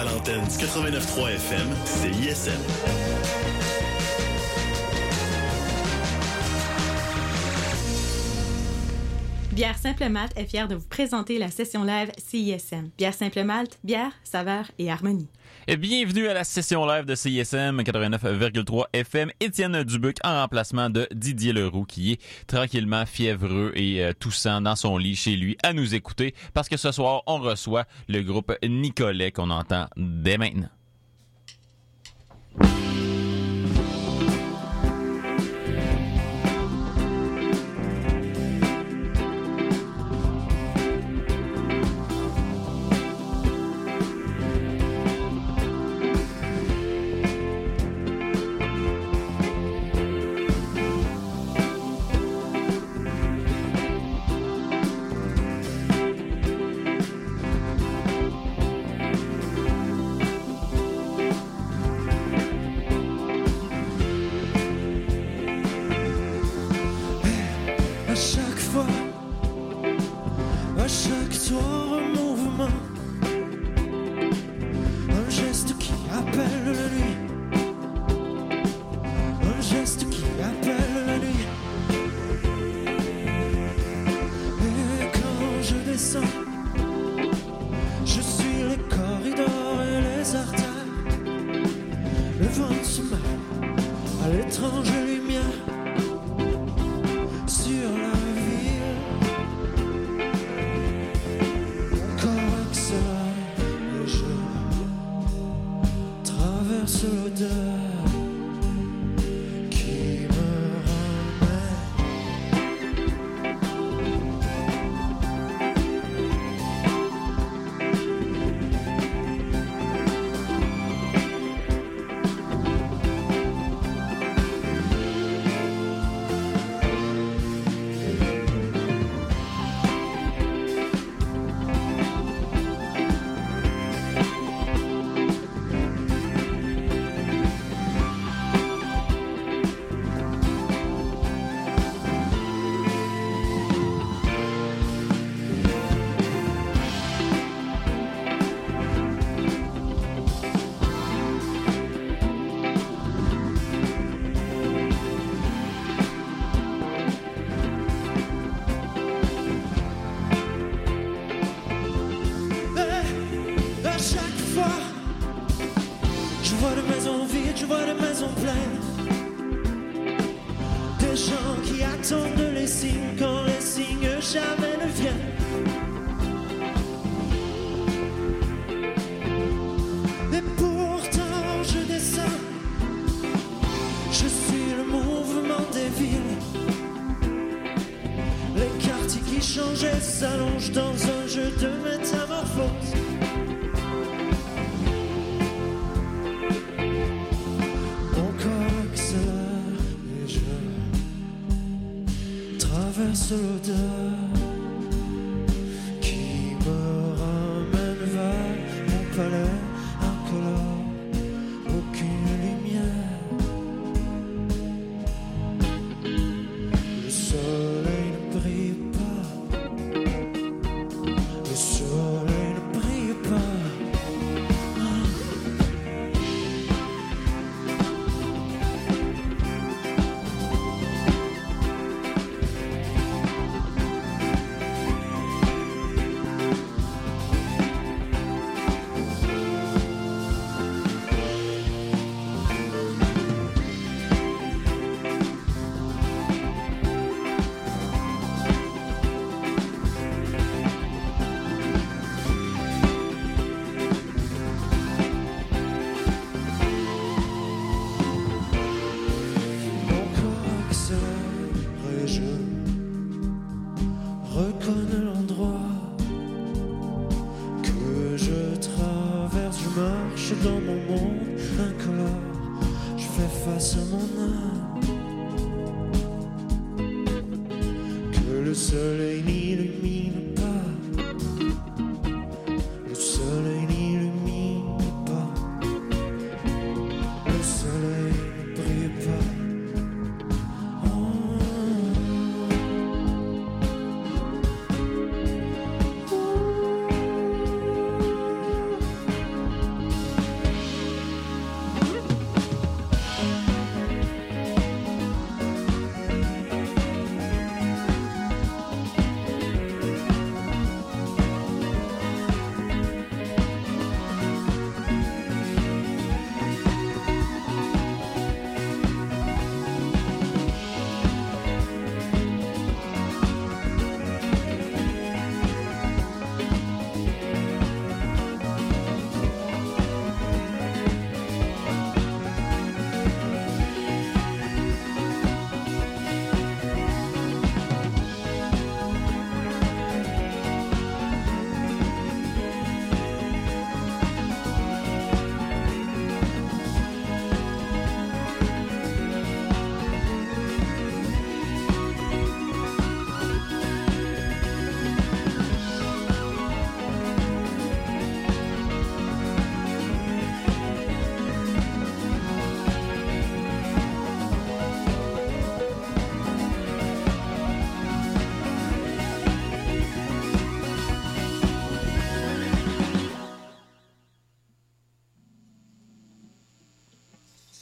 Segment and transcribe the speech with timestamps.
[0.00, 3.19] à l'antenne 89.3 FM, c'est ISM.
[9.60, 12.88] Bière Simple Malte est fière de vous présenter la session live CISM.
[12.96, 15.28] Bière Simple Malte, bière, saveur et harmonie.
[15.68, 19.30] Et bienvenue à la session live de CISM 89,3 FM.
[19.38, 24.76] Étienne Dubuc en remplacement de Didier Leroux qui est tranquillement fiévreux et euh, toussant dans
[24.76, 28.56] son lit chez lui à nous écouter parce que ce soir on reçoit le groupe
[28.66, 30.70] Nicolet qu'on entend dès maintenant.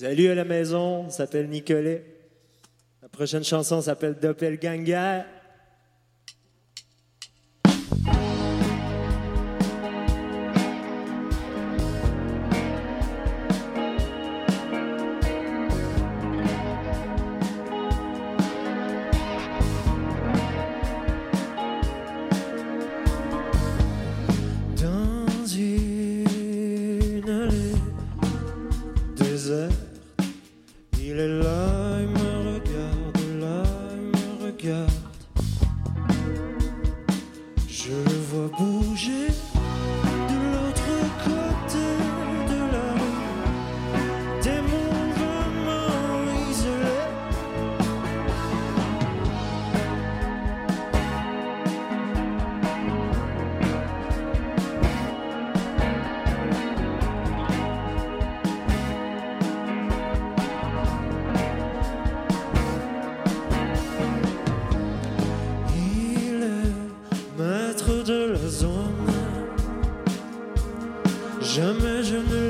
[0.09, 2.03] Salut à la maison, on s'appelle Nicolet.
[3.03, 5.21] La prochaine chanson s'appelle Doppelganger.
[71.59, 72.48] Jamais je ne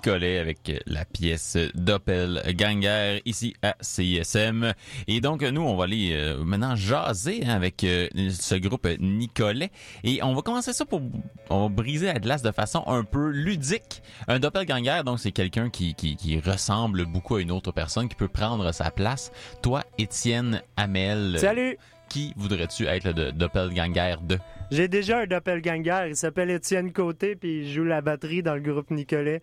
[0.00, 4.72] Nicolet avec la pièce Doppelganger ici à CISM.
[5.08, 9.70] Et donc, nous, on va aller euh, maintenant jaser hein, avec euh, ce groupe Nicolet.
[10.02, 11.02] Et on va commencer ça pour
[11.50, 14.02] on va briser la glace de façon un peu ludique.
[14.26, 18.14] Un Doppelganger, donc, c'est quelqu'un qui, qui, qui ressemble beaucoup à une autre personne, qui
[18.16, 19.30] peut prendre sa place.
[19.62, 21.38] Toi, Étienne Hamel.
[21.38, 21.76] Salut!
[22.08, 24.36] qui voudrais-tu être le de- doppelganger de?
[24.72, 28.60] J'ai déjà un doppelganger, il s'appelle Étienne Côté, puis il joue la batterie dans le
[28.60, 29.42] groupe Nicolet.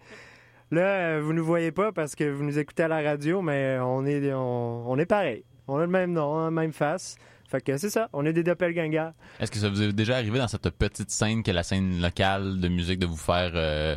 [0.71, 3.77] Là, euh, vous nous voyez pas parce que vous nous écoutez à la radio, mais
[3.81, 5.43] on est, on, on est pareil.
[5.67, 7.15] On a le même nom, la même face.
[7.49, 9.11] Fait que c'est ça, on est des doppelgangers.
[9.39, 12.59] Est-ce que ça vous est déjà arrivé dans cette petite scène que la scène locale
[12.59, 13.95] de musique de vous faire euh?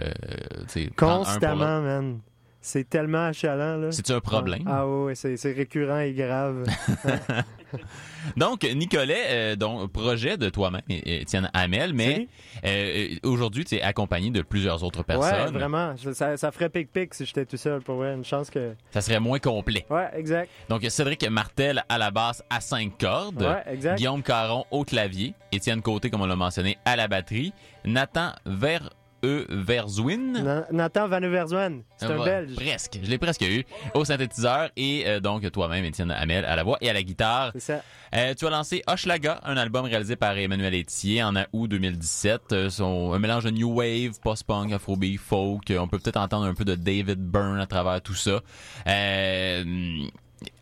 [0.97, 2.21] Constamment, man.
[2.61, 3.93] C'est tellement achalant, là.
[3.93, 4.63] C'est-tu un problème?
[4.67, 6.65] Ah oui, c'est c'est récurrent et grave.
[8.37, 12.29] Donc, Nicolet, euh, donc, projet de toi-même, Étienne Hamel, mais
[12.67, 15.55] euh, aujourd'hui, tu es accompagné de plusieurs autres ouais, personnes.
[15.55, 15.95] vraiment.
[16.13, 18.15] Ça, ça ferait pic-pic si j'étais tout seul, pour vrai.
[18.15, 18.75] Une chance que...
[18.91, 19.87] Ça serait moins complet.
[19.89, 20.51] Ouais, exact.
[20.69, 23.43] Donc, Cédric Martel à la basse à cinq cordes.
[23.43, 23.97] Ouais, exact.
[23.97, 25.35] Guillaume Caron au clavier.
[25.53, 27.53] Étienne Côté, comme on l'a mentionné, à la batterie.
[27.85, 28.91] Nathan Ver
[29.23, 29.45] E.
[29.49, 30.33] Verzwin.
[30.43, 32.55] Na- Nathan Van Overzwan, c'est un Belge.
[32.57, 32.99] Presque.
[33.03, 33.65] Je l'ai presque eu.
[33.95, 37.51] Au synthétiseur et euh, donc toi-même, Étienne Hamel, à la voix et à la guitare.
[37.55, 37.83] C'est ça.
[38.15, 42.41] Euh, tu as lancé Hochelaga, un album réalisé par Emmanuel Etier en août 2017.
[42.53, 45.73] Euh, son, un mélange de new wave, post-punk, afrobeat, folk.
[45.79, 48.41] On peut peut-être entendre un peu de David Byrne à travers tout ça.
[48.87, 49.65] Euh,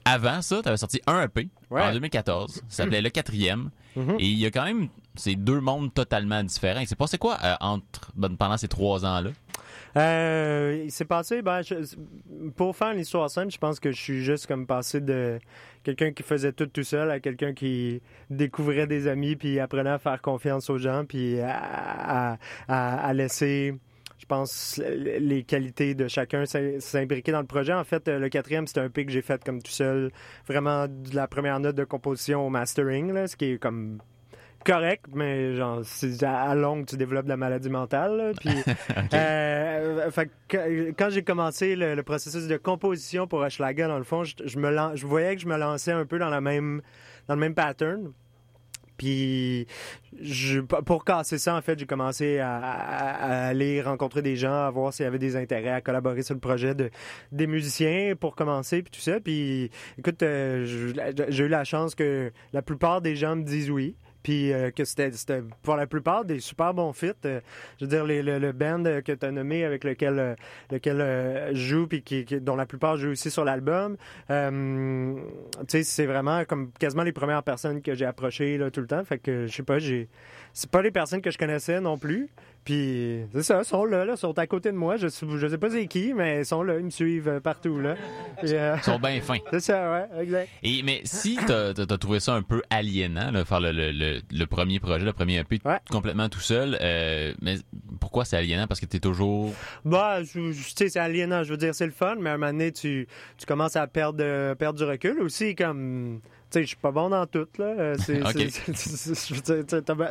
[0.04, 1.82] avant ça, tu avais sorti un EP Ouais.
[1.82, 2.54] en 2014.
[2.54, 3.70] Ça s'appelait Le Quatrième.
[3.96, 4.16] Mhm.
[4.18, 4.88] Et il y a quand même
[5.18, 6.80] ces deux mondes totalement différents.
[6.80, 9.30] Il s'est passé quoi euh, entre, ben, pendant ces trois ans-là?
[9.96, 11.96] Euh, il s'est passé, ben, je-
[12.56, 15.38] pour faire une histoire simple, je pense que je suis juste comme passé de
[15.82, 19.98] quelqu'un qui faisait tout tout seul à quelqu'un qui découvrait des amis puis apprenait à
[19.98, 22.38] faire confiance aux gens puis à,
[23.14, 23.75] laisser,
[24.18, 27.72] je pense, les qualités de chacun s'im- s'imbriquer dans le projet.
[27.72, 30.10] En fait, euh, le quatrième, c'était un pic que j'ai fait comme tout seul,
[30.46, 33.98] vraiment de la première note de composition au mastering, là, ce qui est comme
[34.64, 35.82] correct, mais genre,
[36.26, 38.16] à longue, tu développes la maladie mentale.
[38.16, 38.50] là, Puis,
[39.14, 44.04] euh, fait que quand- j'ai commencé le, le processus de composition pour Hochelaga, dans le
[44.04, 46.40] fond, je, je me lan- je voyais que je me lançais un peu dans la
[46.40, 46.82] même
[47.28, 48.12] dans le même pattern.
[48.96, 49.68] Puis,
[50.20, 53.12] je, pour casser ça, en fait, j'ai commencé à, à-
[53.44, 56.34] à aller rencontrer des gens, à voir s'il y avait des intérêts à collaborer sur
[56.34, 56.90] le projet de
[57.30, 59.20] des musiciens pour commencer, puis tout ça.
[59.20, 60.64] Puis, écoute, euh,
[61.28, 63.94] j'ai eu la chance que la plupart des gens me disent oui.
[64.22, 65.10] Puis euh, que c'était,
[65.62, 67.12] pour la plupart des super bons fits.
[67.25, 67.40] Euh,
[67.78, 70.34] je veux dire, les- le, le band euh, que tu as nommé avec lequel, euh,
[70.70, 70.98] lequel
[71.54, 73.96] je joue, puis qui, dont la plupart jouent aussi sur l'album,
[74.28, 74.34] tu
[75.68, 79.04] sais, c'est vraiment comme quasiment les premières personnes que j'ai approchées là, tout le temps.
[79.04, 80.08] Fait que, je sais pas, j'ai...
[80.52, 82.28] C'est pas les personnes que je connaissais non plus.
[82.64, 84.96] Puis c'est ça, ils sont là, là, ils sont à côté de moi.
[84.98, 87.40] Je, sais- je sais pas c'est qui, mais ils sont là, ils me suivent euh,
[87.40, 87.78] partout.
[87.80, 87.94] Là.
[88.42, 89.38] Puis, euh, Ils sont bien fins.
[89.50, 90.48] c'est ça, ouais, exact.
[90.62, 94.20] Et, mais si t'as as, trouvé ça un peu aliénant, là, faire le, le, le,
[94.30, 95.78] le premier projet, le premier EP Ouais.
[95.90, 97.56] complètement tout seul, euh, mais
[98.00, 98.66] pourquoi c'est aliénant?
[98.66, 99.52] Parce que t'es toujours...
[99.86, 101.42] Bah, tu sais, c'est aliénant.
[101.44, 103.86] Je veux dire, c'est le fun, mais à un moment donné, tu, tu commences à
[103.86, 106.20] perdre, perdre du recul aussi, comme.
[106.50, 107.64] Tu sais, je suis pas bon dans tout, là.
[107.67, 108.21] Euh, C'est,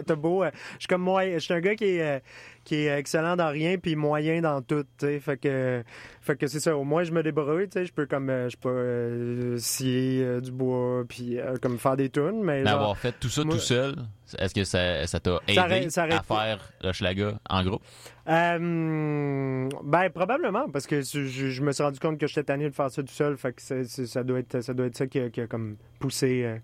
[0.05, 0.43] t'as beau.
[0.43, 1.23] euh, Je suis comme moi.
[1.31, 2.19] Je suis un gars qui est, euh,
[2.67, 4.83] qui est excellent dans rien, puis moyen dans tout.
[4.99, 5.83] Fait que,
[6.19, 6.75] fait que c'est ça.
[6.75, 7.85] Au moins, je me débrouille, tu sais.
[7.85, 11.95] Je peux, comme, euh, je peux euh, scier euh, du bois, puis euh, comme faire
[11.95, 12.65] des tunes, mais.
[12.65, 13.95] Genre- avoir fait tout ça moi- tout seul,
[14.37, 17.81] est-ce que ça ça t'a aidé Ça ça à faire le Schlaga en groupe?
[18.27, 22.75] Euh, ben probablement parce que je, je me suis rendu compte que j'étais tanné de
[22.75, 25.29] faire ça tout seul, fait que ça doit être ça doit être ça qui a,
[25.29, 26.59] qui a comme poussé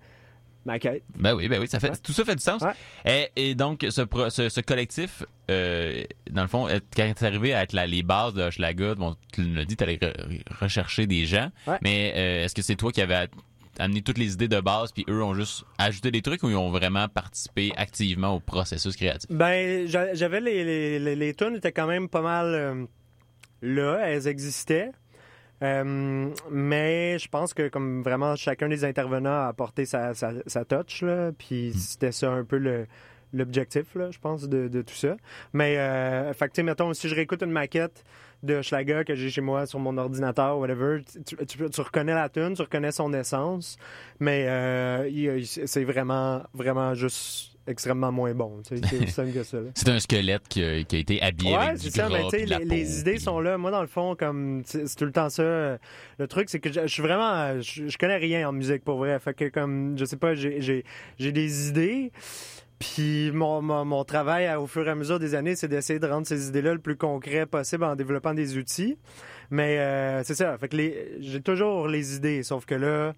[0.65, 1.03] ma quête.
[1.15, 1.98] Ben oui, ben oui, ça fait, Ouais.
[2.01, 2.62] tout ça fait du sens.
[2.62, 3.29] Ouais.
[3.36, 7.53] Et, et donc, ce, pro- ce, ce collectif, euh, dans le fond, quand t'es arrivé
[7.53, 11.25] à être la- les bases de Schlaga, bon, tu l'as dit, t'allais re- rechercher des
[11.25, 11.77] gens, Ouais.
[11.82, 13.27] mais euh, est-ce que c'est toi qui avais
[13.79, 16.55] amené toutes les idées de base, puis eux ont juste ajouté des trucs ou ils
[16.55, 19.29] ont vraiment participé activement au processus créatif?
[19.32, 22.86] Ben j'a- j'avais les les, les, les tunes étaient quand même pas mal euh,
[23.62, 24.91] là, elles existaient.
[25.63, 30.65] Euh, mais je pense que comme vraiment chacun des intervenants a apporté sa, sa, sa
[30.65, 32.86] touch là, puis c'était ça un peu le
[33.36, 35.15] l'objectif là, je pense de, de tout ça.
[35.53, 38.03] Mais euh, fait que tu sais mettons si je réécoute une maquette
[38.43, 42.29] de Schlager que j'ai chez moi sur mon ordinateur whatever, tu, tu, tu reconnais la
[42.29, 43.77] tune, tu reconnais son essence,
[44.20, 49.58] mais euh, c'est vraiment vraiment juste extrêmement moins bon, c'est aussi simple que ça.
[49.58, 49.70] là.
[49.75, 52.24] C'est un squelette qui a, qui a été habillé Ouais, avec du ça, gras mais
[52.25, 53.58] tu sais, puis de la les, peau, les idées puis- sont là.
[53.58, 55.43] Moi, dans le fond, comme c'est tout le temps ça.
[55.43, 55.77] euh,
[56.20, 59.17] Le truc, c'est que je, suis vraiment, je, je connais rien en musique pour vrai.
[59.20, 60.84] Fait que comme, je sais pas, j'ai
[61.20, 62.12] des idées.
[62.79, 66.08] Puis mon, mon, mon travail au fur et à mesure des années, c'est d'essayer de
[66.08, 68.98] rendre ces idées-là le plus concret possible en développant des outils.
[69.51, 70.58] Mais euh, c'est ça.
[70.58, 70.75] Fait que
[71.22, 73.13] j'ai toujours les idées, sauf que là, euh,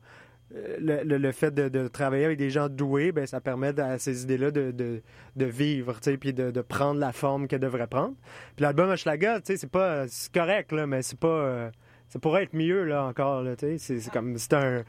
[0.79, 3.97] le, le- le fait de, de travailler avec des gens doués, ben ça permet à
[3.99, 5.01] ces idées-là de, de,
[5.35, 8.13] de vivre, tu sais, puis de, de prendre la forme qu'elles devraient prendre.
[8.55, 11.69] Puis l'album Hochelaga, tu sais, c'est pas, c'est correct là, mais c'est pas, euh,
[12.09, 13.77] ça pourrait être mieux là encore là, tu sais.
[13.77, 14.83] C'est c'est comme, c'est un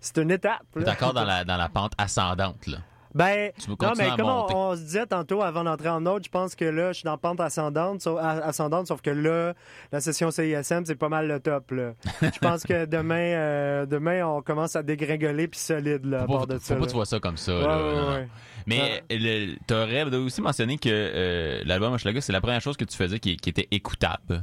[0.00, 0.66] c'est une étape.
[0.74, 0.92] Là.
[0.92, 2.78] encore dans la, dans la pente ascendante, là?
[3.14, 6.30] Ben, Tu non, mais à comme on, se disait tantôt avant d'entrer en autre, je
[6.30, 9.54] pense que là, je suis dans pente ascendante, sauf, ascendante, sauf que là,
[9.92, 11.70] la session CISM, c'est pas mal le top.
[11.70, 11.92] Là.
[12.22, 16.32] Je pense que demain, euh, demain, on commence à dégringoler puis solide là, à Faut
[16.38, 16.74] part pas, de faut ça.
[16.74, 16.86] pas là.
[16.86, 17.54] que tu vois ça comme ça.
[17.56, 17.76] Ouais, là.
[17.76, 18.28] ouais, Non, ouais.
[18.66, 22.96] Mais le- t'aurais aussi mentionné que euh, l'album Hochelaga, c'est la première chose que tu
[22.96, 24.42] faisais qui, qui était écoutable.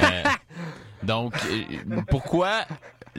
[0.00, 0.22] Euh,
[1.02, 2.60] donc, euh, pourquoi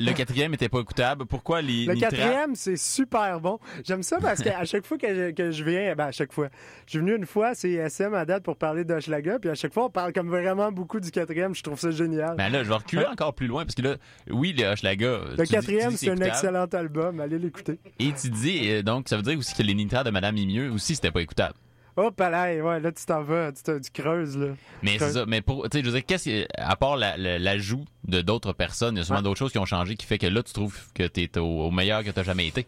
[0.06, 1.26] le quatrième était pas écoutable?
[1.26, 3.60] Pourquoi les Le nitrates- quatrième, c'est super bon.
[3.84, 6.50] J'aime ça parce qu'à chaque fois que je, que je viens, ben à chaque fois,
[6.86, 9.74] je suis venu une fois à CISM à date pour parler d'Hochelaga, puis à chaque
[9.74, 11.54] fois, on parle comme vraiment beaucoup du quatrième.
[11.56, 12.36] Je trouve ça génial.
[12.38, 13.96] Ben là, je vais reculer encore plus loin parce que là,
[14.30, 15.20] oui, le Hochelaga.
[15.38, 17.20] le quatrième, c'est un excellent album.
[17.20, 17.80] Allez l'écouter.
[18.00, 20.72] Et tu dis, euh, donc, ça veut dire aussi que les nitrates de Madame Mimieux
[20.72, 21.54] aussi, c'était pas écoutable.
[21.98, 24.48] Oh, palais, ouais, là, tu t'en vas, tu, tu creuses, là.
[24.82, 25.26] Mais c'est ça.
[25.26, 28.22] Mais pour, tu sais, je veux dire, qu'est-ce que- à part la- la- l'ajout de
[28.22, 29.24] d'autres personnes, il y a sûrement Ouais.
[29.24, 31.72] d'autres choses qui ont changé qui fait que là, tu trouves que t'es au, au
[31.72, 32.66] meilleur que t'as jamais été.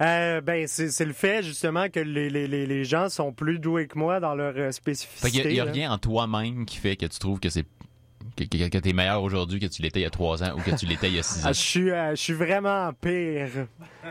[0.00, 3.86] Euh, ben, c'est le fait, justement, que les, les, les, les gens sont plus doués
[3.86, 5.46] que moi dans leur euh, Fait spécificité.
[5.46, 5.72] a, il y a là.
[5.72, 7.66] rien en toi-même qui fait que tu trouves que c'est
[8.36, 10.60] que, que, que t'es meilleur aujourd'hui que tu l'étais il y a trois ans ou
[10.62, 11.48] que tu l'étais il y a six ans.
[11.48, 13.66] Ah, je suis, euh, je suis vraiment pire.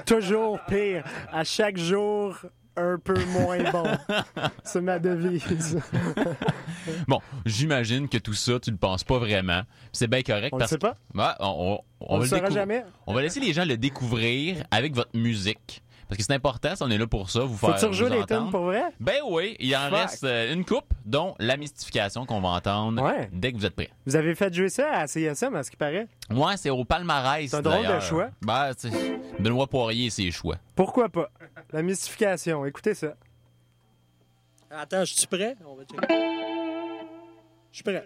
[0.06, 1.04] Toujours pire.
[1.34, 2.38] À chaque jour,
[2.78, 3.84] un peu moins bon.
[4.64, 5.80] C'est ma devise.
[7.08, 9.62] Bon, j'imagine que tout ça, tu le penses pas vraiment.
[9.92, 10.96] C'est bien correct On le parce sait pas?
[11.14, 12.84] Ouais, on, on- on On, va le le saura décou- jamais.
[13.06, 15.84] On va laisser les gens le découvrir avec votre musique.
[16.10, 18.26] Parce que c'est important, si on est là pour ça, vous faire Faut-tu rejouer les
[18.26, 18.82] tunes pour vrai?
[19.00, 20.00] Ben oui, il en Fuck.
[20.00, 23.30] reste euh, une coupe, dont la mystification qu'on va entendre Ouais.
[23.32, 23.92] dès que vous êtes prêts.
[24.08, 26.08] Vous avez fait jouer ça à CSM, à ce qui paraît?
[26.32, 27.48] Ouais, c'est au palmarès.
[27.52, 28.30] C'est un drôle de choix.
[28.42, 30.56] Ben, tu sais, Benoît Poirier, c'est choix.
[30.76, 31.30] Pourquoi pas?
[31.72, 32.66] La mystification.
[32.66, 33.14] Écoutez ça.
[34.72, 35.56] Attends, je suis prêt?
[35.66, 36.08] On va checker.
[37.72, 38.04] Je suis prêt.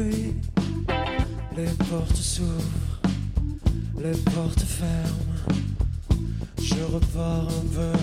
[0.00, 3.00] Les portes s'ouvrent,
[4.02, 5.60] les portes ferment.
[6.58, 7.98] Je repars un peu,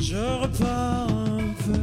[0.00, 1.80] je repars un peu.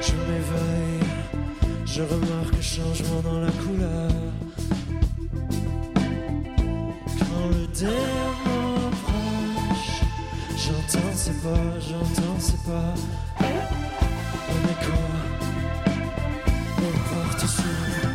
[0.00, 1.02] Je m'éveille,
[1.84, 4.27] je remarque changement dans la couleur.
[10.56, 12.94] J'entends ses pas, j'entends ses pas.
[13.40, 14.98] Un écho,
[16.80, 17.68] les portes s'ouvrent.
[17.98, 18.07] C'est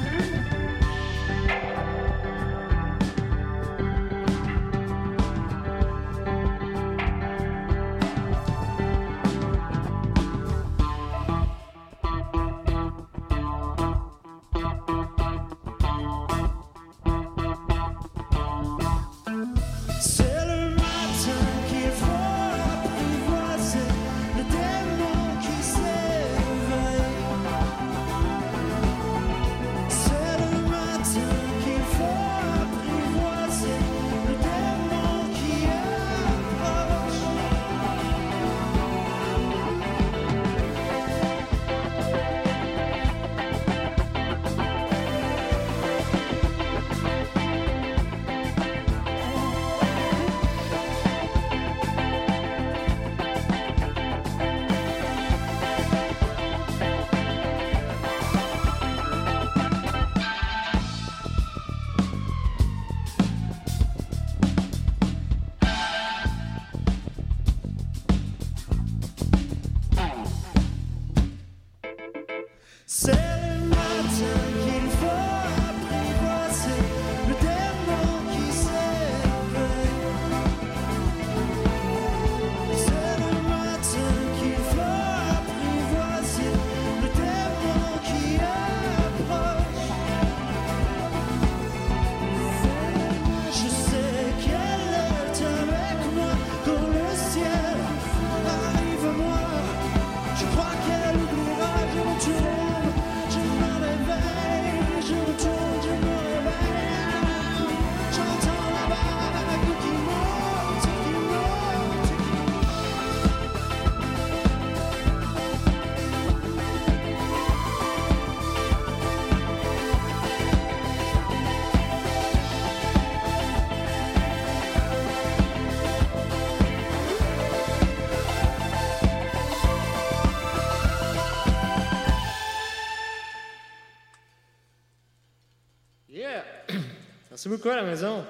[137.53, 138.25] veux quoi à la maison?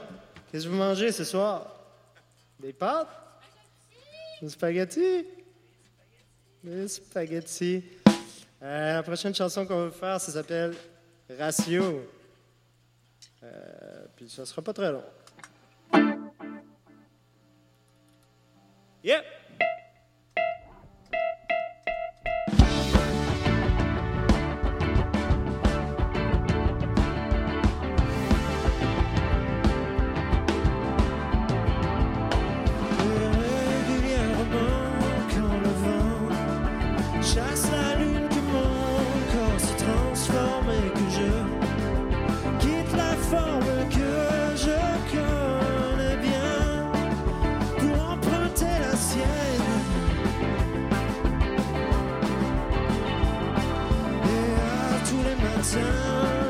[0.52, 1.66] Qu'est-ce que vous mangez ce soir?
[2.60, 3.08] Des pâtes?
[4.42, 5.26] Des spaghettis?
[6.62, 7.84] Des spaghettis.
[8.62, 10.76] Euh, la prochaine chanson qu'on va faire, ça s'appelle
[11.40, 12.06] Ratio.
[13.44, 15.04] Euh, puis ça sera pas très long.
[19.06, 19.24] Yep!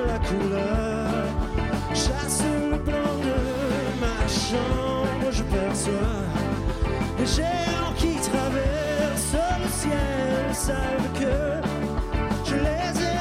[0.07, 1.25] la couleur.
[1.93, 3.37] Chasse le plan de
[4.01, 6.23] ma chambre, je perçois
[7.19, 11.35] les géants qui traversent le ciel, savent que
[12.45, 13.12] je les ai.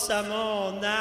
[0.00, 0.99] commence à on now.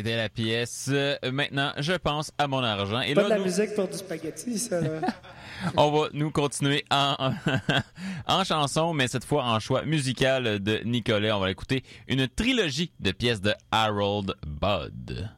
[0.00, 0.86] C'était la pièce.
[0.90, 3.02] Euh, maintenant, je pense à mon argent.
[3.02, 4.80] Et Pas là, de la nous- musique pour du spaghetti, ça.
[4.80, 4.88] Là.
[5.76, 7.32] On va nous continuer en,
[8.26, 11.36] en chanson, mais cette fois en choix musical de Nicolas.
[11.36, 15.28] On va écouter une trilogie de pièces de Harold Budd.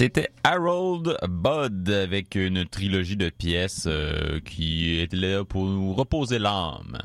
[0.00, 6.38] C'était Harold Budd avec une trilogie de pièces euh, qui était là pour nous reposer
[6.38, 6.98] l'âme.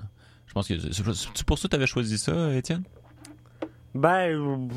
[0.48, 2.84] Je pense que c'est pour ça que tu avais choisi ça, Étienne?
[3.94, 4.70] Ben,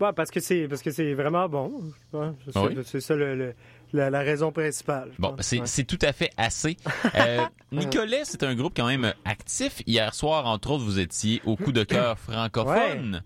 [0.00, 1.72] ouais, parce que c'est parce que c'est vraiment bon.
[2.12, 2.78] C'est Oui?
[2.84, 3.54] c'est ça le- le-
[3.92, 5.10] la, la raison principale.
[5.18, 5.84] Bon, c'est Ouais.
[5.84, 6.76] tout à fait assez.
[7.16, 9.82] Euh, Nicolet, c'est un groupe quand même actif.
[9.84, 13.20] Hier soir, entre autres, vous étiez au coup de cœur francophone.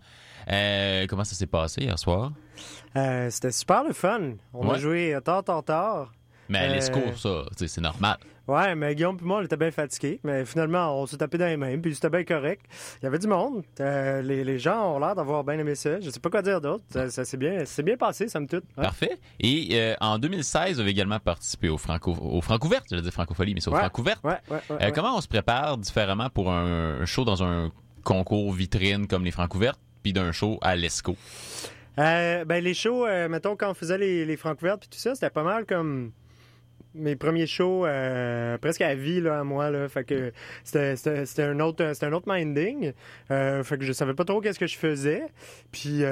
[0.51, 2.33] Euh, comment ça s'est passé hier soir?
[2.97, 4.33] Euh, C'était super le fun.
[4.53, 6.13] On a joué euh, tard, tard, tard.
[6.49, 8.17] Mais à Euh, l'escours, ça, c'est normal.
[8.49, 10.19] Ouais, mais Guillaume et moi, on était bien fatigués.
[10.25, 12.63] Mais finalement, on s'est tapé dans les mains, puis c'était bien correct.
[13.01, 13.63] Il y avait du monde.
[13.79, 16.01] Euh, les, les gens ont l'air d'avoir bien aimé ça.
[16.01, 16.83] Je sais pas quoi dire d'autre.
[16.91, 18.47] Ça, ça s'est bien, bien passé, ça me.
[18.53, 18.61] Ouais.
[18.75, 19.19] Parfait.
[19.39, 22.87] Et euh, en 2016, vous avez également participé au Franco, au Francouverte.
[22.91, 23.79] Je dire Francophonie, mais c'est au Ouais.
[23.81, 24.25] Francouverte.
[24.25, 24.93] Ouais, ouais, ouais, Euh, ouais.
[24.93, 27.71] Comment on se prépare différemment pour un show dans un
[28.03, 31.17] concours vitrine comme les Francouvertes, puis d'un show à l'ESCO?
[31.99, 35.15] Euh, ben, les shows, euh, mettons, quand on faisait les, les Francouvertes puis tout ça,
[35.15, 36.13] c'était pas mal comme
[36.95, 39.71] mes premiers shows euh, presque à vie là, à moi.
[39.71, 39.89] Là.
[39.89, 40.33] Fait que
[40.65, 42.93] c'était, un autre c'était un autre minding.
[43.31, 45.23] Euh, fait que je savais pas trop qu'est-ce que je faisais.
[45.73, 46.03] Puis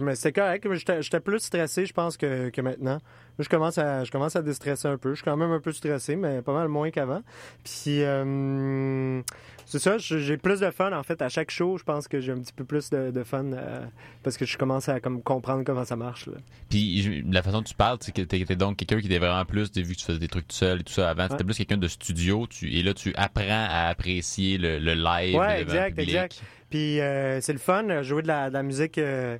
[0.00, 0.66] mais c'était correct.
[1.00, 3.00] j'étais plus stressé, je pense, que, que maintenant.
[3.38, 5.10] Je commence à je commence à déstresser un peu.
[5.10, 7.22] Je suis quand même un peu stressé, mais pas mal moins qu'avant.
[7.64, 9.20] Puis euh,
[9.64, 11.76] c'est ça, j'ai plus de fun en fait à chaque show.
[11.78, 13.84] Je pense que j'ai un petit peu plus de, de fun euh,
[14.22, 16.26] parce que je commence à comme comprendre comment ça marche.
[16.26, 16.34] Là.
[16.68, 19.70] Puis la façon dont tu parles, c'est que t'étais donc quelqu'un qui était vraiment plus,
[19.76, 21.44] vu que tu faisais des trucs tout seul et tout ça avant, t'étais Ouais.
[21.44, 25.36] plus quelqu'un de studio, tu, et là tu apprends à apprécier le, le live.
[25.36, 26.08] Ouais, exact, public.
[26.08, 26.42] exact.
[26.70, 29.38] Puis euh, c'est le fun, jouer de la, de la musique euh,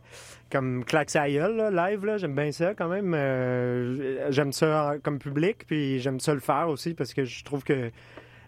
[0.50, 3.12] comme claque sa live, là, j'aime bien ça quand même.
[3.14, 3.87] Euh,
[4.30, 7.90] j'aime ça comme public, puis j'aime ça le faire aussi parce que je trouve que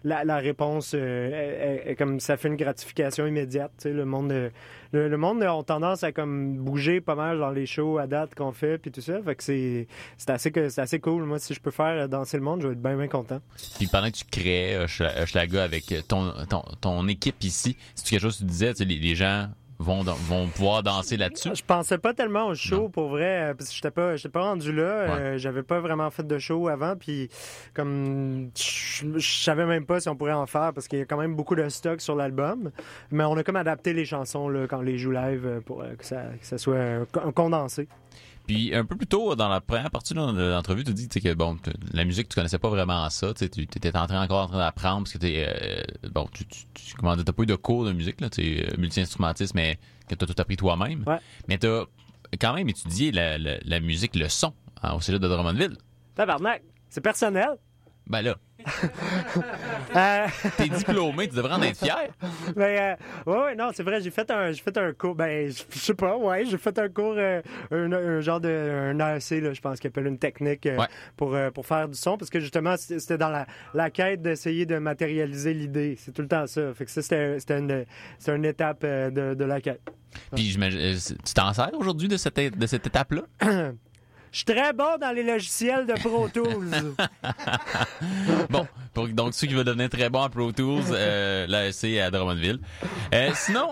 [0.03, 3.71] la, réponse euh, est, comme ça fait une gratification immédiate.
[3.85, 4.49] Le monde, euh,
[4.91, 8.51] le, monde a tendance à comme bouger pas mal dans les shows à date qu'on
[8.51, 9.21] fait, puis tout ça.
[9.21, 9.87] Fait que c'est
[10.27, 11.23] assez, c'est assez cool.
[11.23, 13.41] Moi, si je peux faire danser le monde, je vais être bien, bien content.
[13.77, 18.07] Puis pendant que tu créais euh, Schla- Schlaga avec ton, ton, ton équipe ici, c'est
[18.07, 19.49] quelque chose que tu disais, tu sais, les gens
[19.81, 21.51] vont, pouvoir danser là-dessus?
[21.55, 22.89] Je pensais pas tellement au show Non.
[22.89, 24.83] pour vrai, euh, parce que j'étais pas, j'étais pas rendu là.
[24.83, 27.29] euh, J'avais pas vraiment fait de show avant, puis
[27.73, 31.17] comme je savais même pas si on pourrait en faire parce qu'il y a quand
[31.17, 32.71] même beaucoup de stock sur l'album.
[33.11, 35.81] Mais on a comme adapté les chansons là, quand on les joue live euh, pour
[35.81, 37.87] euh, que ça, que ça soit condensé.
[38.47, 41.33] Puis un peu plus tôt, dans la première partie de l'entrevue, tu dis tu que
[41.33, 41.57] bon,
[41.93, 43.33] la musique, tu connaissais pas vraiment ça.
[43.33, 46.45] Tu tu étais en train, encore en train d'apprendre parce que t'es, euh, bon, tu,
[46.45, 48.77] tu, tu- comment dire, t'as pas eu de cours de musique, là, tu sais, euh,
[48.77, 49.77] multi-instrumentiste, mais
[50.07, 51.03] que t'as tout appris toi-même.
[51.07, 51.19] Ouais.
[51.47, 51.85] Mais t'as
[52.39, 55.77] quand même étudié la, la, la musique, le son hein, au cégep de Drummondville.
[56.15, 57.49] Tabarnak, c'est personnel.
[58.11, 58.35] Ben là,
[59.95, 62.09] Euh, t'es diplômé, tu devrais en être fier.
[62.55, 62.95] mais
[63.25, 65.15] euh, ouais, ouais, non, c'est vrai, j'ai fait un, j'ai fait un cours.
[65.15, 67.41] Ben, je sais pas, ouais, j'ai fait un cours, euh,
[67.71, 70.85] un, un genre de, un AEC, là, je pense qu'il appelle une technique euh, Ouais.
[71.17, 74.77] pour pour faire du son, parce que justement, c'était dans la, la quête d'essayer de
[74.77, 75.95] matérialiser l'idée.
[75.99, 76.73] C'est tout le temps ça.
[76.73, 77.85] Fait que ça, c'était c'était une,
[78.19, 79.81] c'était une étape de, de la quête.
[80.35, 80.55] Puis
[81.25, 83.23] tu t'en sers aujourd'hui de cette, de cette étape-là?
[84.31, 86.71] Je suis très bon dans les logiciels de Pro Tools.
[88.49, 92.09] Bon, pour donc ceux qui veulent devenir très bons en Pro Tools, euh, l'AEC à
[92.11, 92.59] Drummondville.
[93.13, 93.69] Euh, sinon,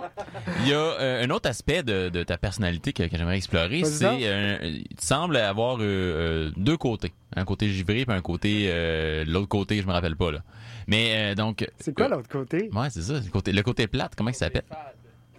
[0.61, 3.83] il y a euh, un autre aspect de, de ta personnalité que, que j'aimerais explorer,
[3.83, 4.57] c'est euh,
[4.89, 8.71] tu sembles avoir deux côtés, un côté givré puis un côté
[9.25, 10.39] l'autre côté, je me rappelle pas là.
[10.87, 12.69] Mais donc c'est quoi l'autre côté?
[12.73, 14.63] Ouais, c'est ça, le côté, le côté plate, comment il s'appelle?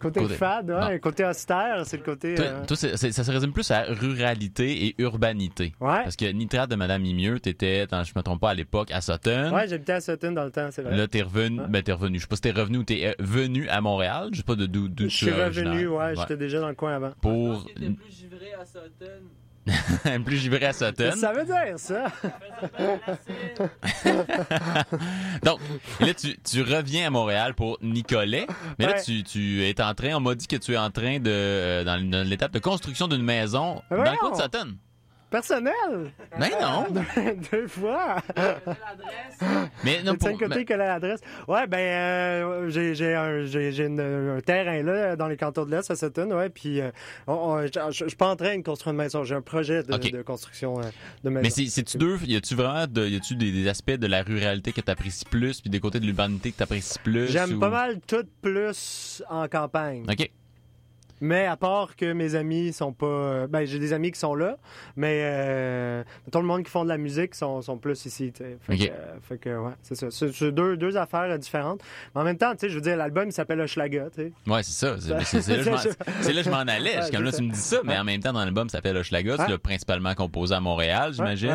[0.00, 0.98] Côté, côté- fade, ouais.
[0.98, 2.34] Côté austère, c'est le côté.
[2.34, 5.72] Toi, euh, toi, c'est- c'est- ça se résume plus à ruralité et urbanité.
[5.80, 6.02] Ouais.
[6.02, 9.52] Parce que Nitrate de Madame Mimieux, t'étais, je me trompe pas, à l'époque, à Sutton.
[9.54, 10.96] Ouais, j'habitais à Sutton dans le temps, c'est vrai.
[10.96, 11.60] Là, t'es revenu.
[11.60, 11.66] Ouais.
[11.68, 12.16] Ben, t'es revenu.
[12.18, 14.28] Je sais pas si t'es revenu ou t'es euh, venu à Montréal.
[14.32, 16.74] Je sais pas de d'où d'où Je tu suis revenu, ouais, j'étais déjà dans le
[16.74, 17.12] coin avant.
[17.20, 19.06] Pour plus givré à Sutton.
[20.24, 21.12] plus givré à Sutton.
[21.16, 22.04] Ça veut dire ça.
[25.42, 25.60] Donc,
[26.00, 28.46] là, tu, tu reviens à Montréal pour Nicolet.
[28.78, 31.18] Mais là, tu, tu es en train, on m'a dit que tu es en train
[31.18, 31.96] de, euh, dans,
[32.26, 34.76] l'étape de construction d'une maison Mais dans le coin de Sutton.
[35.30, 36.10] Personnel?
[36.38, 36.86] Mais non.
[37.52, 38.16] Deux fois.
[39.84, 41.20] Mais non, pour, côtés que l'adresse.
[41.48, 45.64] Ouais, ben, euh, j'ai, j'ai, un, j'ai, j'ai une- un terrain là, dans les cantons
[45.64, 46.90] de l'Est à Sutton, ouais, puis euh,
[47.28, 50.82] je suis pas en train de construire une maison, j'ai un projet de, construction euh,
[51.24, 51.42] de maison.
[51.42, 54.22] mais c'est, c'est-tu deux, y a-tu vraiment de, y a-tu des, des aspects de la
[54.22, 57.28] ruralité que t'apprécies plus, puis des côtés de l'urbanité que t'apprécies plus?
[57.28, 60.04] J'aime ou- pas mal tout plus en campagne.
[60.10, 60.30] OK.
[61.20, 63.06] Mais à part que mes amis sont pas.
[63.06, 64.56] euh, Ben, j'ai des amis qui sont là,
[64.96, 66.02] mais euh,
[66.32, 68.32] tout le monde qui font de la musique sont, sont plus ici.
[68.32, 68.58] tu sais.
[68.62, 68.78] Fait, Ok.
[68.78, 70.06] que, euh, fait que, ouais, c'est ça.
[70.10, 71.80] C'est deux, deux affaires euh, différentes.
[72.14, 74.32] Mais en même temps, tu sais, je veux dire, l'album il s'appelle Hochelaga, tu sais.
[74.46, 74.96] Ouais, c'est ça.
[75.40, 75.48] C'est
[76.32, 76.98] là que je m'en- allais.
[77.12, 79.44] Comme là, tu me dis ça, mais en même temps, dans l'album, ça s'appelle Hochelaga.
[79.44, 81.50] Tu l'as principalement composé à Montréal, j'imagine.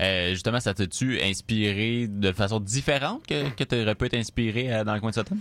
[0.00, 4.84] Euh, justement, ça t'a-tu inspiré de façon différente que, que tu aurais pu être inspiré
[4.84, 5.36] dans le coin de Sutton?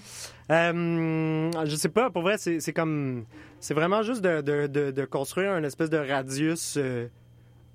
[0.52, 3.26] Euh, je sais pas, pour vrai, c'est comme.
[3.60, 7.08] C'est vraiment juste de, de, de, de construire un espèce de radius euh,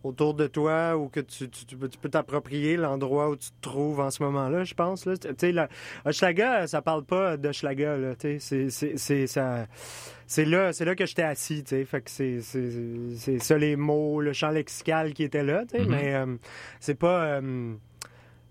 [0.04, 4.00] autour de toi où que tu, tu, tu peux t'approprier l'endroit où tu te trouves
[4.00, 5.04] en ce moment-là, je pense.
[5.06, 5.16] là.
[5.16, 5.68] Tu sais, la-
[6.06, 8.14] Hochelaga, ça parle pas d'Hochelaga, là.
[8.16, 9.66] tu sais, C'est ça.
[10.26, 11.84] C'est là, c'est là que j'étais assis, tu sais.
[11.84, 15.84] Fait que c'est, c'est, ça les mots, le champ lexical qui était là, tu sais.
[15.84, 15.90] Mhm.
[15.90, 16.36] Mais euh,
[16.80, 17.24] c'est pas.
[17.40, 17.74] euh,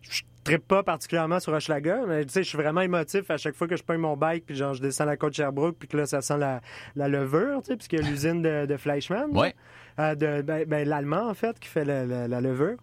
[0.01, 3.55] je trippe pas particulièrement sur Hochelaga, mais tu sais, je suis vraiment émotif à chaque
[3.55, 5.97] fois que je prends mon bike, puis genre, je descends la côte Sherbrooke, puis que
[5.97, 6.61] là, ça sent la,
[6.95, 9.29] la levure, tu sais, puisqu'il y a l'usine de, de Fleischmann.
[9.37, 9.53] Ouais.
[9.99, 12.77] Euh, de, ben, ben, l'allemand, en fait, qui fait la, la- la levure.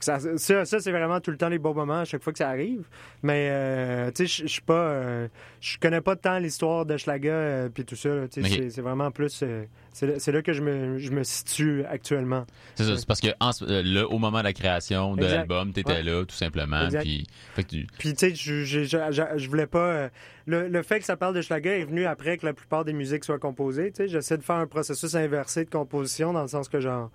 [0.00, 2.38] Ça, ça, ça, c'est vraiment tout le temps les beaux moments à chaque fois que
[2.38, 2.84] ça arrive.
[3.22, 4.74] Mais, euh, tu sais, je- suis pas.
[4.74, 5.28] euh,
[5.60, 8.10] je connais pas tant l'histoire de Schlaga euh, puis tout ça.
[8.30, 9.40] tu c'est- vraiment plus.
[9.42, 12.44] euh, c'est là- que je me, je me situe actuellement.
[12.74, 15.72] C'est ça, c'est parce que en ce- là, au moment de la création de l'album,
[15.72, 16.02] t'étais Ouais.
[16.02, 16.88] là, tout simplement.
[17.00, 20.10] Puis, fait que tu- Puis, tu sais, je, je, je, je- je voulais pas.
[20.46, 22.92] le, le fait que ça parle de Schlager est venu après que la plupart des
[22.92, 23.90] musiques soient composées.
[23.90, 27.10] Tu sais, j'essaie de faire un processus inversé de composition dans le sens que, genre,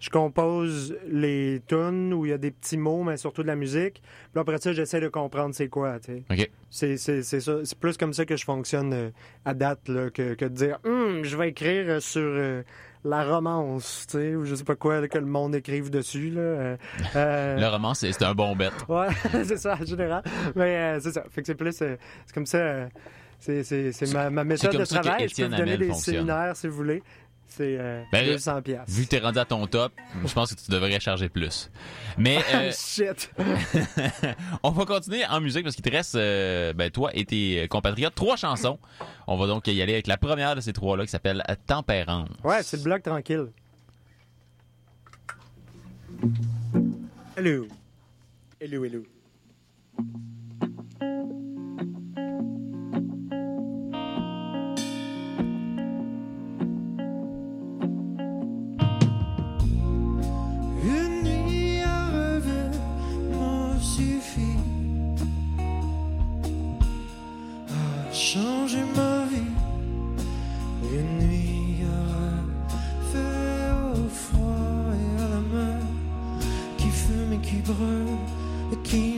[0.00, 3.56] je compose les tunes où il y a des petits mots, mais surtout de la
[3.56, 4.02] musique.
[4.32, 6.22] Puis après ça, j'essaie de comprendre c'est quoi, tu sais.
[6.30, 6.50] OK.
[6.70, 7.58] C'est, c'est, c'est ça.
[7.64, 9.10] C'est plus comme ça que je fonctionne euh,
[9.44, 12.62] à date, là, que, que de dire, Hum, je vais écrire sur euh,
[13.04, 16.40] la romance, tu sais, ou je sais pas quoi, que le monde écrive dessus, là.
[16.40, 16.76] Euh,
[17.16, 18.70] euh, Le roman, c'est un bon bet.
[18.88, 19.08] Ouais,
[19.44, 20.22] c'est ça, en général.
[20.54, 21.24] Mais euh, c'est ça.
[21.30, 21.72] Fait que c'est plus.
[21.72, 21.98] c'est
[22.34, 22.88] comme ça.
[23.38, 25.28] c'est, c'est, c'est ma, ma méthode de travail.
[25.28, 26.14] Je peux vous donner des fonctionne.
[26.16, 27.02] séminaires si vous voulez.
[27.48, 28.92] C'est euh, Ben, 200 piastres.
[28.92, 29.92] Vu que t'es rendu à ton top,
[30.24, 31.70] je pense que tu devrais charger plus.
[32.18, 33.32] Mais euh, Shit!
[34.62, 38.14] on va continuer en musique parce qu'il te reste, euh, ben, toi et tes compatriotes,
[38.14, 38.78] trois chansons.
[39.26, 42.28] On va donc y aller avec la première de ces trois-là qui s'appelle Tempérance.
[42.44, 43.46] Ouais, c'est le bloc tranquille.
[47.36, 47.66] Hello.
[48.60, 49.02] Hello, hello.
[68.28, 69.52] À changer ma vie.
[70.92, 71.98] Une nuit à
[73.16, 75.82] rêver au froid et à la mer
[76.76, 78.18] qui fume et qui brûle
[78.72, 79.17] et qui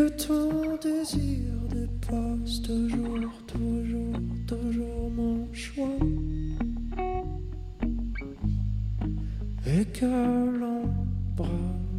[0.00, 5.98] que ton désir dépasse toujours, toujours, toujours mon choix.
[9.66, 10.06] Et que
[10.64, 11.50] embrasse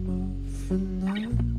[0.08, 0.20] ma
[0.68, 1.51] fenêtre.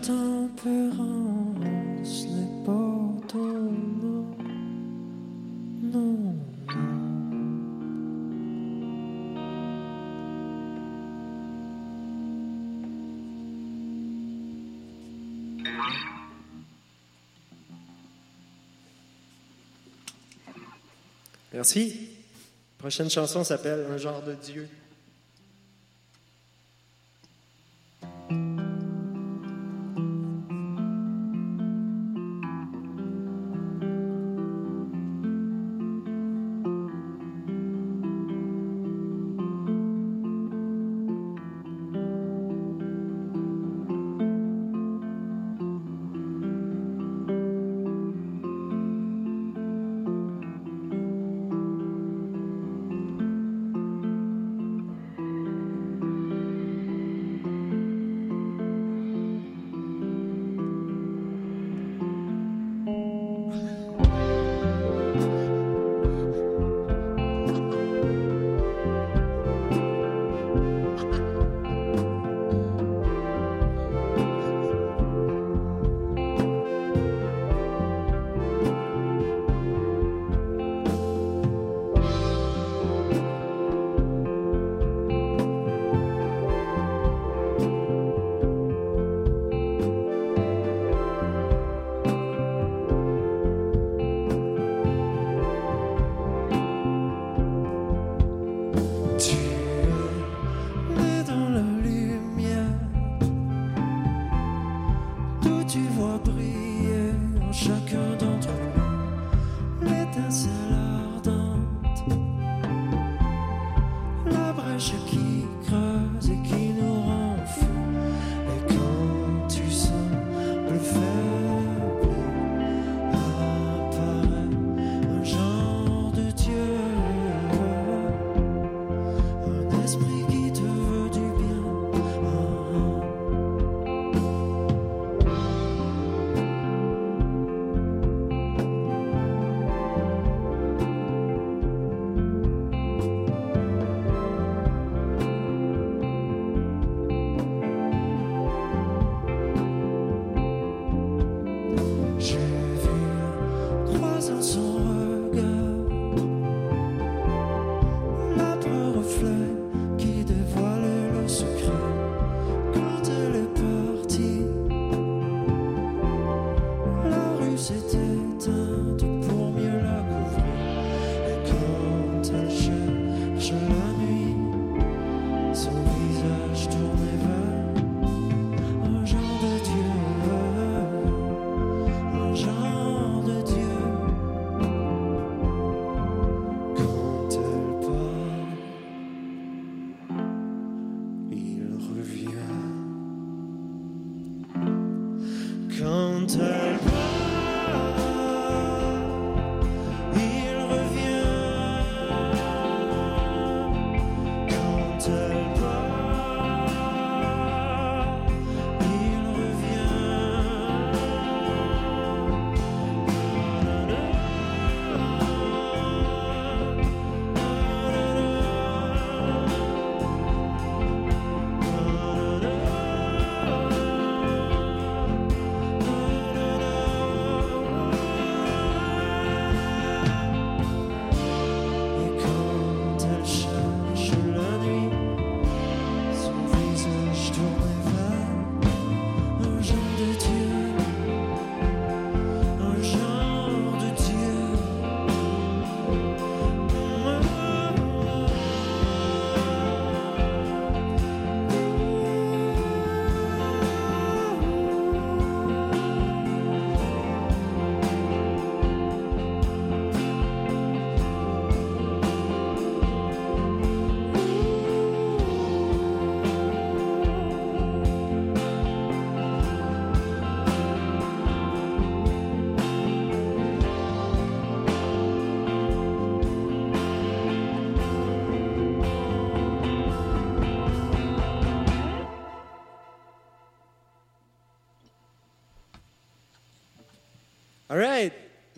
[0.00, 1.04] tempérance
[2.26, 4.26] n'est pas ton nom,
[5.82, 6.34] non.
[21.52, 22.10] Merci.
[22.78, 24.68] Prochaine chanson s'appelle Un genre de Dieu.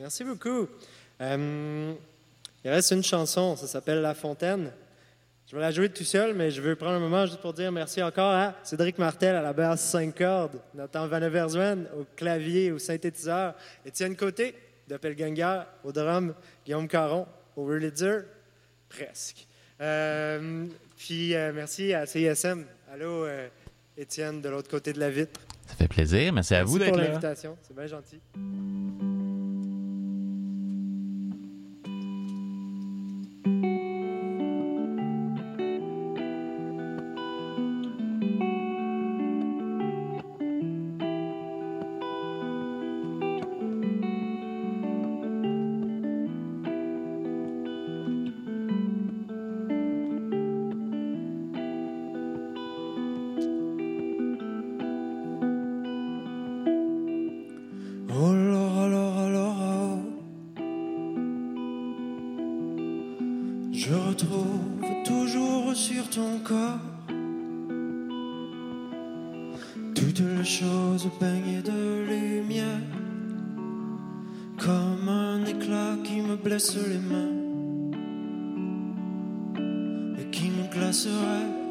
[0.06, 0.68] Merci beaucoup.
[1.20, 1.92] Euh,
[2.64, 4.70] il reste une chanson, ça s'appelle La Fontaine.
[5.50, 7.72] Je vais la jouer tout seul, mais je veux prendre un moment juste pour dire
[7.72, 12.70] merci encore à Cédric Martel à la basse 5 cordes, Nathan Van Everswen au clavier,
[12.70, 13.54] au synthétiseur,
[13.84, 14.54] Étienne Côté
[14.86, 16.34] Doppelganger au drum,
[16.64, 17.26] Guillaume Caron
[17.56, 18.26] au Wurlitzer,
[18.88, 19.44] presque.
[19.80, 22.64] Euh, puis euh, merci à CISM.
[22.92, 23.26] Allô,
[23.96, 25.40] Étienne, de l'autre côté de la vitre.
[25.66, 26.32] Ça fait plaisir.
[26.32, 27.12] Merci à vous Merci pour d'être là.
[27.12, 28.20] l'invitation, c'est bien gentil.
[71.20, 72.80] Baignées de lumière.
[74.58, 77.34] Comme un éclat qui me blesse les mains.
[80.18, 81.65] Et qui me glacerait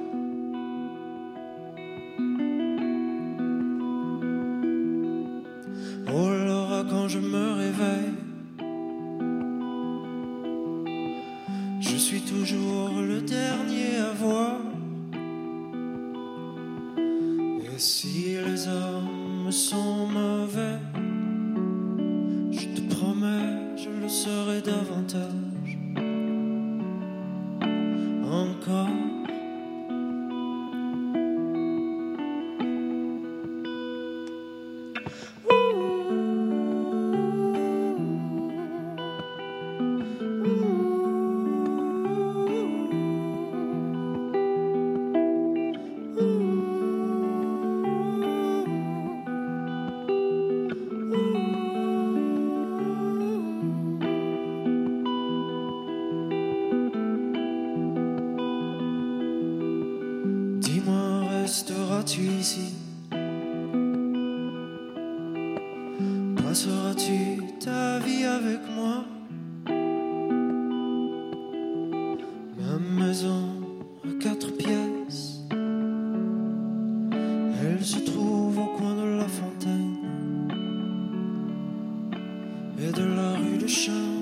[82.77, 84.14] Et de la rue de Chambly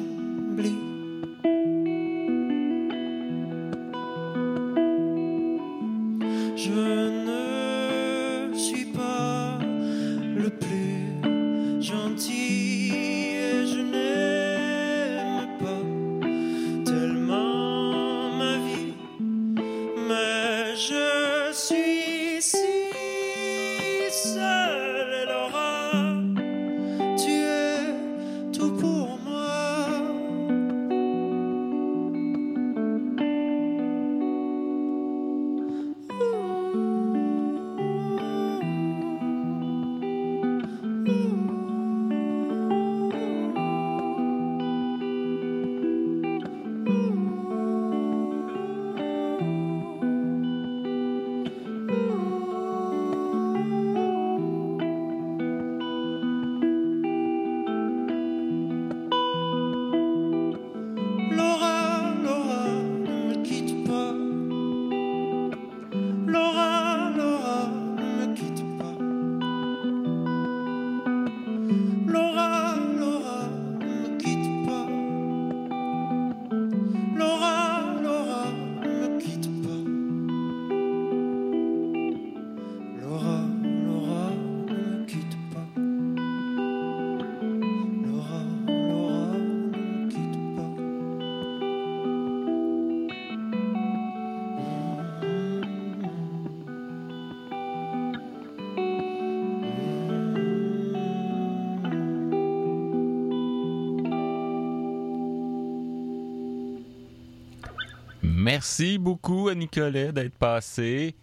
[108.63, 111.15] Merci beaucoup à Nicolas d'être passé.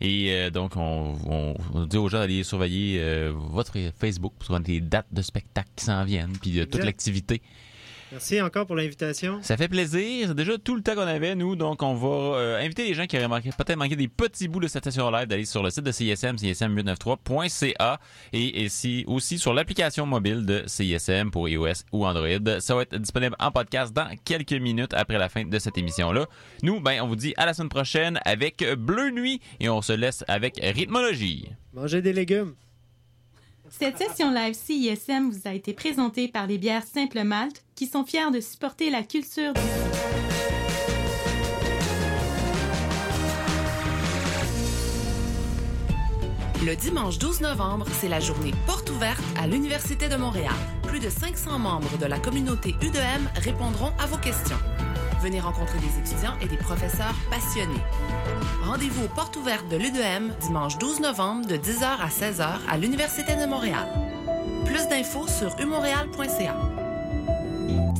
[0.00, 4.48] Et euh, donc, on, on- on dit aux gens d'aller surveiller euh, votre Facebook pour
[4.48, 7.42] voir les dates de spectacles qui s'en viennent, puis euh, toute l'activité.
[8.12, 9.38] Merci encore pour l'invitation.
[9.42, 10.28] Ça fait plaisir.
[10.28, 11.54] C'est déjà tout le temps qu'on avait, nous.
[11.54, 14.58] Donc, on va euh, inviter les gens qui auraient manqué- peut-être manqué des petits bouts
[14.60, 18.00] de cette session live d'aller sur le site de CISM, CISM893.ca
[18.32, 22.60] et ici aussi sur l'application mobile de CISM pour iOS ou Android.
[22.60, 26.26] Ça va être disponible en podcast dans quelques minutes après la fin de cette émission-là.
[26.62, 29.92] Nous, ben, on vous dit à la semaine prochaine avec Bleu Nuit et on se
[29.92, 31.48] laisse avec Rythmologie.
[31.72, 32.54] Mangez des légumes.
[33.70, 38.04] Cette session live CISM vous a été présentée par les bières Simple Malte qui sont
[38.04, 39.60] fiers de supporter la culture du
[46.66, 50.52] Le dimanche 12 novembre, c'est la journée porte ouverte à l'Université de Montréal.
[50.82, 54.58] Plus de 500 membres de la communauté U2M répondront à vos questions.
[55.22, 57.82] Venez rencontrer des étudiants et des professeurs passionnés.
[58.64, 63.36] Rendez-vous aux portes ouvertes de l'U2M dimanche 12 novembre de 10h à 16h à l'Université
[63.36, 63.86] de Montréal.
[64.64, 66.56] Plus d'infos sur umontréal.ca.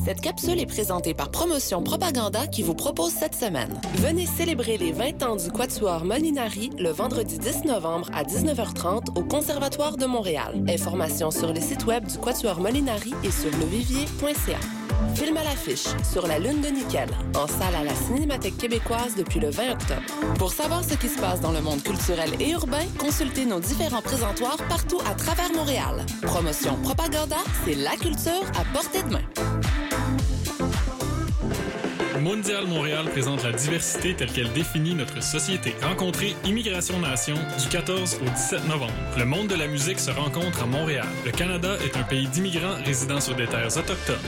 [0.03, 3.79] Cette capsule est présentée par Promotion Propaganda qui vous propose cette semaine.
[3.97, 9.23] Venez célébrer les 20 ans du Quatuor Molinari le vendredi 10 novembre à 19h30 au
[9.23, 10.63] Conservatoire de Montréal.
[10.67, 14.80] Informations sur le site web du Quatuor Molinari et sur levivier.ca.
[15.15, 19.39] Film à l'affiche sur la Lune de Nickel, en salle à la Cinémathèque québécoise depuis
[19.39, 20.01] le 20 octobre.
[20.37, 24.01] Pour savoir ce qui se passe dans le monde culturel et urbain, consultez nos différents
[24.01, 26.05] présentoirs partout à travers Montréal.
[26.21, 29.51] Promotion Propaganda, c'est la culture à portée de main.
[32.21, 35.73] Mondial Montréal présente la diversité telle qu'elle définit notre société.
[35.81, 38.93] Rencontrez Immigration Nation du 14 au 17 novembre.
[39.17, 41.07] Le monde de la musique se rencontre à Montréal.
[41.25, 44.21] Le Canada est un pays d'immigrants résidant sur des terres autochtones.